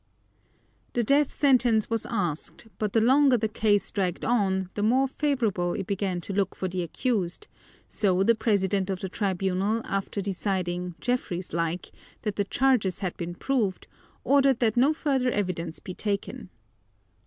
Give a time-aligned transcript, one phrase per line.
[0.93, 5.75] The death sentence was asked, but the longer the case dragged on the more favorable
[5.75, 7.47] it began to look for the accused,
[7.87, 11.91] so the president of the tribunal, after deciding, Jeffreys like,
[12.23, 13.85] that the charges had been proved,
[14.23, 16.49] ordered that no further evidence be taken.